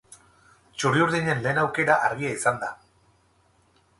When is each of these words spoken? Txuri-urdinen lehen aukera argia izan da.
Txuri-urdinen 0.77 1.43
lehen 1.43 1.59
aukera 1.65 1.99
argia 2.07 2.33
izan 2.39 2.57
da. 2.65 2.73